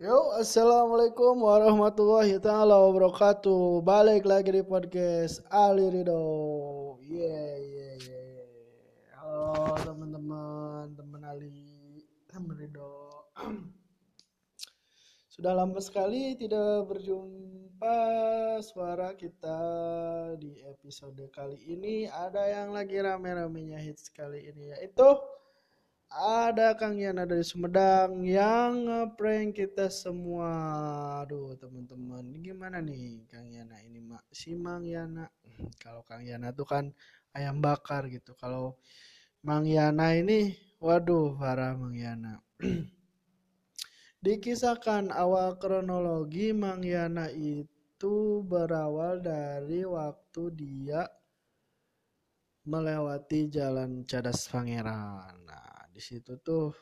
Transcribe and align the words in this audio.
Yo, 0.00 0.32
assalamualaikum 0.32 1.44
warahmatullahi 1.44 2.40
taala 2.40 2.72
wabarakatuh. 2.88 3.84
Balik 3.84 4.24
lagi 4.24 4.48
di 4.48 4.64
podcast 4.64 5.44
Ali 5.52 5.92
Rido. 5.92 6.24
Yeah, 7.04 7.60
yeah, 7.60 7.94
yeah. 8.08 8.40
Halo 9.20 9.76
teman-teman, 9.84 10.96
teman 10.96 11.20
Ali, 11.20 12.00
teman 12.32 12.56
Rido. 12.56 13.28
Sudah 15.36 15.52
lama 15.52 15.76
sekali 15.84 16.32
tidak 16.32 16.88
berjumpa 16.88 18.00
suara 18.64 19.12
kita 19.12 19.60
di 20.40 20.64
episode 20.64 21.28
kali 21.28 21.60
ini. 21.76 22.08
Ada 22.08 22.48
yang 22.48 22.72
lagi 22.72 22.96
rame-ramenya 22.96 23.76
hits 23.76 24.08
kali 24.08 24.48
ini 24.48 24.72
yaitu 24.72 25.12
ada 26.10 26.74
Kang 26.74 26.98
Yana 26.98 27.22
dari 27.22 27.46
Sumedang 27.46 28.26
yang 28.26 28.82
ngeprank 28.90 29.54
kita 29.54 29.86
semua. 29.86 30.50
Aduh 31.22 31.54
teman-teman, 31.54 32.26
gimana 32.42 32.82
nih 32.82 33.22
Kang 33.30 33.46
Yana 33.46 33.78
ini 33.86 34.02
mak 34.02 34.26
si 34.34 34.58
Mang 34.58 34.82
Yana. 34.82 35.30
Kalau 35.78 36.02
Kang 36.02 36.26
Yana 36.26 36.50
tuh 36.50 36.66
kan 36.66 36.90
ayam 37.30 37.62
bakar 37.62 38.10
gitu. 38.10 38.34
Kalau 38.34 38.74
Mang 39.46 39.62
Yana 39.70 40.18
ini, 40.18 40.58
waduh 40.82 41.38
parah 41.38 41.78
Mang 41.78 41.94
Yana. 41.94 42.42
Dikisahkan 44.26 45.14
awal 45.14 45.62
kronologi 45.62 46.50
Mang 46.50 46.82
Yana 46.82 47.30
itu 47.30 48.42
berawal 48.42 49.22
dari 49.22 49.86
waktu 49.86 50.42
dia 50.58 51.06
melewati 52.66 53.48
jalan 53.48 54.04
Cadas 54.04 54.44
Pangeran. 54.50 55.34
Nah, 55.48 55.59
di 56.00 56.16
situ 56.16 56.32
tuh 56.40 56.72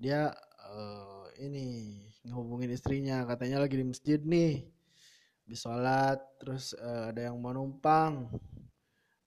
dia 0.00 0.32
uh, 0.64 1.28
ini 1.44 2.00
ngehubungin 2.24 2.72
istrinya. 2.72 3.28
Katanya 3.28 3.60
lagi 3.60 3.76
di 3.76 3.84
masjid 3.84 4.16
nih 4.16 4.64
di 5.44 5.52
sholat 5.52 6.16
terus 6.40 6.72
uh, 6.72 7.12
ada 7.12 7.28
yang 7.28 7.36
mau 7.36 7.52
numpang. 7.52 8.32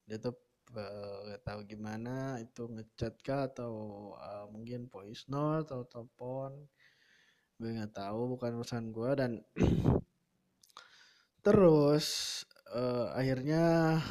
Dia 0.09 0.17
tuh 0.17 0.33
uh, 0.73 1.30
gak 1.30 1.45
tahu 1.45 1.59
gimana 1.69 2.42
itu 2.42 2.66
ngechat 2.66 3.22
kah 3.22 3.53
atau 3.53 3.73
uh, 4.17 4.49
mungkin 4.49 4.89
voice 4.89 5.30
note 5.30 5.70
atau 5.70 5.86
telepon. 5.86 6.58
Gue 7.61 7.70
nggak 7.70 8.02
tahu 8.02 8.33
bukan 8.33 8.58
urusan 8.58 8.89
gue 8.89 9.11
dan 9.14 9.31
terus 11.45 12.42
uh, 12.73 13.14
akhirnya 13.14 14.02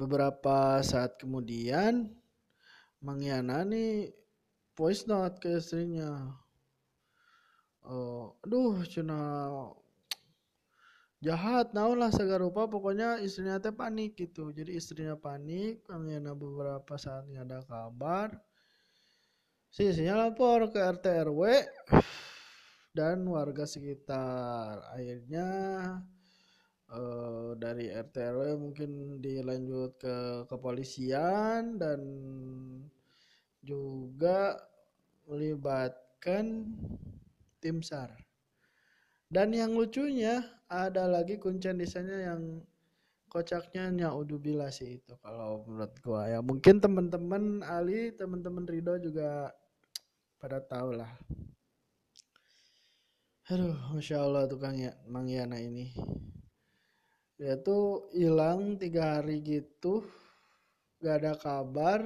beberapa 0.00 0.80
saat 0.80 1.20
kemudian 1.20 2.24
Nih 3.02 4.12
voice 4.76 5.08
note 5.08 5.40
ke 5.40 5.56
istrinya. 5.56 6.36
Oh, 7.86 8.34
aduh, 8.42 8.82
cina 8.82 9.46
jahat 11.22 11.70
naon 11.72 12.02
lah 12.02 12.10
segala 12.10 12.44
rupa. 12.44 12.66
Pokoknya 12.66 13.22
istrinya 13.22 13.62
teh 13.62 13.72
panik 13.72 14.18
gitu. 14.18 14.50
Jadi 14.50 14.74
istrinya 14.74 15.14
panik 15.14 15.86
Yana 15.88 16.34
beberapa 16.34 16.98
saat 16.98 17.30
nggak 17.30 17.46
ada 17.46 17.60
kabar. 17.64 18.28
Si 19.70 19.86
istrinya 19.86 20.26
lapor 20.26 20.72
ke 20.72 20.80
RT 20.80 21.04
RW 21.30 21.40
dan 22.96 23.22
warga 23.28 23.68
sekitar. 23.68 24.82
Akhirnya 24.96 25.48
uh, 26.92 27.54
dari 27.58 27.90
RT 27.90 28.14
RW 28.14 28.42
mungkin 28.58 28.90
dilanjut 29.18 29.98
ke 29.98 30.16
kepolisian 30.46 31.80
dan 31.80 32.00
juga 33.66 34.60
melibatkan 35.26 36.70
tim 37.58 37.82
SAR. 37.82 38.14
Dan 39.26 39.50
yang 39.50 39.74
lucunya 39.74 40.46
ada 40.70 41.10
lagi 41.10 41.34
kuncen 41.34 41.82
desainnya 41.82 42.30
yang 42.30 42.62
kocaknya 43.26 43.90
nyaudzubillah 43.90 44.70
sih 44.70 45.02
itu 45.02 45.18
kalau 45.18 45.66
menurut 45.66 45.94
gua. 45.98 46.30
Ya 46.30 46.38
mungkin 46.38 46.78
teman-teman 46.78 47.66
Ali 47.66 48.14
teman-teman 48.14 48.70
Rido 48.70 48.94
juga 49.02 49.50
pada 50.38 50.62
tahu 50.62 50.94
lah. 50.94 51.10
Aduh 53.50 53.74
masya 53.94 54.22
Allah 54.22 54.46
tukang 54.50 54.74
ya 54.74 54.94
Mang 55.06 55.30
ini 55.30 55.94
dia 57.36 57.60
tuh 57.60 58.08
hilang 58.16 58.80
tiga 58.80 59.20
hari 59.20 59.44
gitu 59.44 60.00
gak 61.04 61.20
ada 61.20 61.34
kabar. 61.36 62.00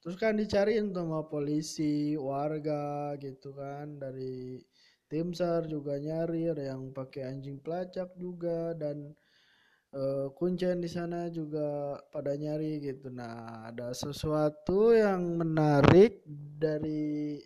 Terus 0.00 0.16
kan 0.16 0.34
dicariin 0.34 0.90
sama 0.96 1.28
polisi 1.28 2.16
warga 2.16 3.14
gitu 3.20 3.52
kan 3.52 4.00
dari 4.00 4.56
tim 5.06 5.36
sar 5.36 5.68
juga 5.68 6.00
nyari 6.00 6.48
ada 6.50 6.72
yang 6.72 6.88
pakai 6.90 7.28
anjing 7.28 7.60
pelacak 7.60 8.08
juga 8.16 8.72
dan 8.74 9.12
uh, 9.92 10.32
kuncen 10.34 10.80
di 10.80 10.88
sana 10.88 11.28
juga 11.28 12.00
pada 12.08 12.32
nyari 12.32 12.80
gitu. 12.80 13.12
Nah 13.12 13.68
ada 13.68 13.92
sesuatu 13.92 14.96
yang 14.96 15.36
menarik 15.36 16.24
dari 16.56 17.36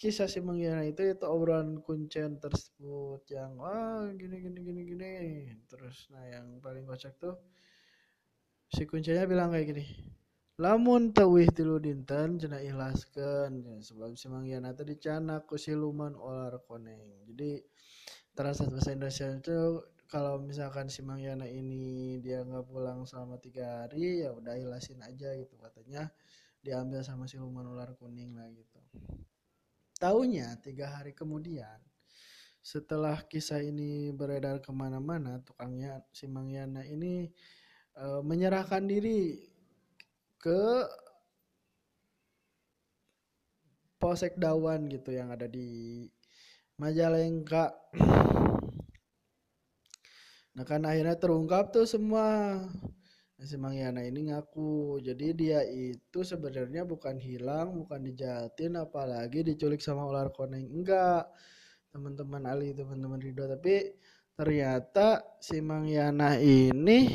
kisah 0.00 0.32
si 0.32 0.40
mengira 0.40 0.80
itu 0.88 1.04
itu 1.04 1.28
obrolan 1.28 1.84
kuncen 1.84 2.40
tersebut 2.40 3.20
yang 3.28 3.52
wah 3.60 4.08
gini 4.16 4.40
gini 4.40 4.58
gini 4.64 4.80
gini. 4.88 5.14
Terus 5.68 6.08
nah 6.08 6.24
yang 6.24 6.56
paling 6.64 6.88
kocak 6.88 7.20
tuh 7.20 7.36
si 8.72 8.88
kuncennya 8.88 9.28
bilang 9.28 9.52
kayak 9.52 9.76
gini 9.76 9.84
lamun 10.60 11.12
tawih 11.16 11.48
tilu 11.52 11.80
dinten 11.80 12.36
cina 12.36 12.60
ikhlaskan 12.60 13.64
ya, 13.64 13.76
sebab 13.80 14.12
si 14.16 14.28
manggiana 14.28 14.76
tadi 14.76 14.92
dicana 14.92 15.40
ku 15.44 15.56
siluman 15.56 16.12
olar 16.16 16.60
koneng. 16.68 17.00
Jadi 17.28 17.64
terasa 18.36 18.68
bahasa 18.68 18.92
Indonesia 18.92 19.28
itu 19.36 19.84
kalau 20.04 20.36
misalkan 20.40 20.92
si 20.92 21.00
manggiana 21.00 21.48
ini 21.48 22.20
dia 22.20 22.44
nggak 22.44 22.68
pulang 22.68 23.08
selama 23.08 23.40
tiga 23.40 23.84
hari 23.84 24.20
ya 24.20 24.36
udah 24.36 24.52
ikhlasin 24.56 25.00
aja 25.00 25.32
gitu 25.36 25.56
katanya. 25.60 26.12
Diambil 26.60 27.00
sama 27.00 27.24
siluman 27.24 27.64
ular 27.64 27.96
kuning 27.96 28.36
lah 28.36 28.48
gitu 28.52 28.80
Taunya 30.00 30.56
tiga 30.64 30.88
hari 30.96 31.12
kemudian 31.12 31.76
setelah 32.64 33.20
kisah 33.28 33.60
ini 33.60 34.08
beredar 34.16 34.64
ke 34.64 34.72
mana-mana 34.72 35.44
tukangnya 35.44 36.00
si 36.08 36.24
Mangyana 36.24 36.80
ini 36.88 37.28
e, 37.92 38.04
menyerahkan 38.24 38.84
diri 38.84 39.44
ke 40.40 40.88
Polsek 44.00 44.40
Dawan 44.40 44.88
gitu 44.88 45.12
yang 45.12 45.28
ada 45.28 45.44
di 45.44 46.08
Majalengka. 46.80 47.76
Nah 50.56 50.64
kan 50.64 50.80
akhirnya 50.88 51.20
terungkap 51.20 51.76
tuh 51.76 51.84
semua. 51.84 52.56
Si 53.40 53.56
Mangyana 53.56 54.04
ini 54.04 54.28
ngaku, 54.28 55.00
jadi 55.00 55.32
dia 55.32 55.60
itu 55.64 56.20
sebenarnya 56.20 56.84
bukan 56.84 57.16
hilang, 57.16 57.72
bukan 57.72 58.04
dijahatin, 58.04 58.76
apalagi 58.76 59.40
diculik 59.40 59.80
sama 59.80 60.04
ular 60.04 60.28
koneng. 60.28 60.68
Enggak, 60.68 61.24
teman-teman 61.88 62.44
Ali, 62.44 62.76
teman-teman 62.76 63.16
Ridho. 63.16 63.48
Tapi 63.48 63.96
ternyata 64.36 65.24
si 65.40 65.56
Mangyana 65.64 66.36
ini 66.36 67.08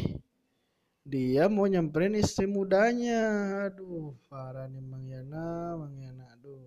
dia 1.06 1.46
mau 1.46 1.70
nyamperin 1.70 2.18
istri 2.18 2.50
mudanya. 2.50 3.22
Aduh 3.70 4.18
parah 4.26 4.66
nih 4.66 4.82
Mang 4.82 5.06
Yana 5.06 5.78
Mang 5.78 5.94
Yana 6.02 6.26
aduh. 6.34 6.66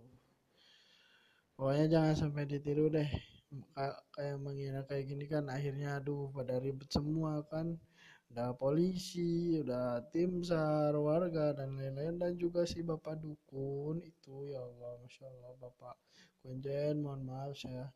Pokoknya 1.58 1.86
jangan 1.90 2.14
sampai 2.14 2.46
ditiru 2.46 2.86
deh. 2.86 3.10
Kayak 4.14 4.38
Mang 4.38 4.54
Yana 4.54 4.86
kayak 4.86 5.10
gini 5.10 5.26
kan 5.26 5.50
akhirnya 5.50 5.98
aduh 5.98 6.30
pada 6.30 6.62
ribet 6.62 6.86
semua 6.94 7.42
kan 7.50 7.74
udah 8.28 8.52
polisi 8.54 9.56
udah 9.64 10.04
tim 10.12 10.44
sar 10.44 10.92
warga 10.96 11.56
dan 11.56 11.76
lain-lain. 11.76 12.20
Dan 12.20 12.32
juga 12.36 12.68
si 12.68 12.84
bapak 12.84 13.20
dukun 13.20 14.04
itu 14.04 14.52
ya 14.52 14.60
Allah 14.60 15.00
masya 15.00 15.26
Allah 15.28 15.52
bapak 15.58 15.96
kunjen 16.44 17.02
mohon 17.02 17.24
maaf 17.24 17.56
saya. 17.56 17.88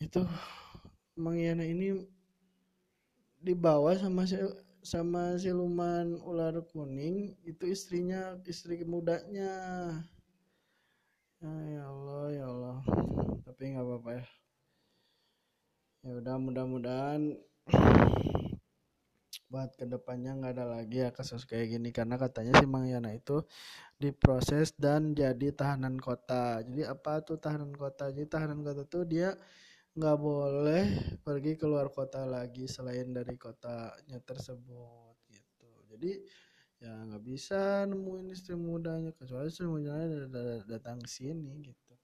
Itu 0.00 0.24
Mang 1.14 1.36
Yana 1.36 1.68
ini 1.68 2.00
dibawa 3.42 3.92
sama 4.00 4.24
si 4.24 4.40
sama 4.82 5.38
siluman 5.38 6.18
ular 6.26 6.58
kuning. 6.72 7.38
Itu 7.46 7.70
istrinya 7.70 8.40
istri 8.48 8.82
mudanya. 8.82 9.52
Ah, 11.42 11.62
ya 11.70 11.82
Allah 11.86 12.24
ya 12.34 12.44
Allah. 12.50 12.78
Tapi 13.46 13.62
nggak 13.74 13.86
apa-apa 13.86 14.10
ya. 14.18 14.26
Ya 16.02 16.12
udah 16.18 16.36
mudah-mudahan 16.38 17.22
buat 19.52 19.70
ke 19.76 19.84
depannya 19.84 20.32
nggak 20.40 20.52
ada 20.56 20.66
lagi 20.76 21.04
ya 21.04 21.10
kasus 21.12 21.44
kayak 21.44 21.76
gini. 21.76 21.88
Karena 21.92 22.16
katanya 22.16 22.52
si 22.60 22.64
Mang 22.64 22.88
Yana 22.88 23.12
itu 23.12 23.44
diproses 24.00 24.72
dan 24.84 25.12
jadi 25.12 25.48
tahanan 25.52 25.96
kota. 26.00 26.64
Jadi 26.64 26.82
apa 26.88 27.20
tuh 27.26 27.36
tahanan 27.36 27.72
kota? 27.76 28.08
Jadi 28.08 28.26
tahanan 28.32 28.60
kota 28.64 28.82
tuh 28.88 29.04
dia 29.04 29.36
nggak 29.92 30.18
boleh 30.18 30.84
pergi 31.20 31.52
keluar 31.60 31.92
kota 31.92 32.24
lagi 32.24 32.64
selain 32.64 33.12
dari 33.12 33.36
kotanya 33.36 34.18
tersebut 34.24 35.16
gitu. 35.28 35.68
Jadi 35.92 36.12
ya 36.82 36.92
nggak 37.06 37.22
bisa 37.22 37.84
nemuin 37.86 38.26
istri 38.34 38.54
mudanya 38.58 39.12
kecuali 39.14 39.46
istri 39.52 39.68
mudanya 39.68 40.26
datang 40.66 40.98
ke 41.04 41.08
sini 41.12 41.52
gitu. 41.62 41.94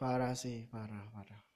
Parah 0.00 0.32
sih 0.32 0.64
parah 0.72 1.04
parah 1.12 1.49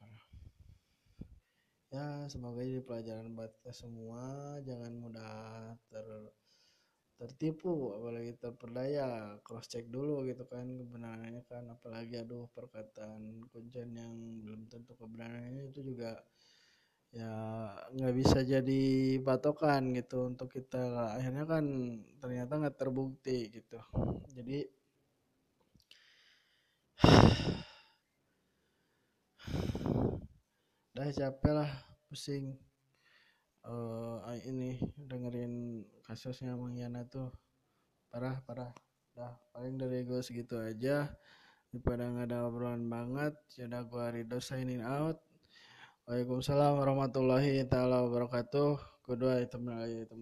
ya 1.94 2.26
semoga 2.32 2.60
jadi 2.66 2.82
pelajaran 2.82 3.28
buat 3.38 3.52
semua. 3.70 4.22
Jangan 4.66 4.92
mudah 4.98 5.34
ter 5.90 6.06
tertipu 7.20 7.94
apalagi 7.94 8.32
terperdaya. 8.42 9.38
Cross 9.46 9.70
check 9.70 9.86
dulu 9.86 10.26
gitu 10.26 10.42
kan 10.50 10.66
kebenarannya 10.80 11.42
kan. 11.46 11.64
Apalagi 11.70 12.14
aduh 12.22 12.50
perkataan 12.50 13.46
kuncian 13.52 13.94
yang 13.94 14.14
belum 14.42 14.66
tentu 14.72 14.92
kebenarannya 14.98 15.70
itu 15.70 15.80
juga 15.94 16.18
ya 17.14 17.30
nggak 17.94 18.14
bisa 18.20 18.38
jadi 18.42 18.82
patokan 19.22 19.94
gitu 19.94 20.34
untuk 20.34 20.50
kita. 20.50 21.14
Akhirnya 21.14 21.44
kan 21.46 21.64
ternyata 22.18 22.52
nggak 22.58 22.78
terbukti 22.80 23.54
gitu. 23.54 23.78
Jadi 24.34 24.66
udah 30.94 31.10
capek 31.10 31.52
lah 31.58 31.70
pusing. 32.06 32.54
Uh, 33.66 34.22
ini 34.46 34.78
dengerin 34.94 35.82
kasusnya 36.06 36.54
Mang 36.54 36.78
Yana 36.78 37.02
tuh. 37.10 37.34
Parah 38.14 38.38
parah. 38.46 38.70
Dah 39.10 39.34
paling 39.50 39.74
dari 39.74 40.06
gue 40.06 40.22
segitu 40.22 40.54
aja. 40.54 41.10
Daripada 41.74 42.06
nggak 42.06 42.30
ada 42.30 42.46
obrolan 42.46 42.86
banget 42.86 43.34
sudah 43.50 43.82
ya 43.82 43.90
gue 43.90 44.04
Rido 44.22 44.38
signing 44.38 44.86
out. 44.86 45.18
Waalaikumsalam 46.06 46.78
warahmatullahi 46.78 47.66
taala 47.66 48.06
wabarakatuh. 48.06 48.78
Kedua 49.02 49.42
itu 49.42 49.58
lagi 49.58 50.06
itu 50.06 50.14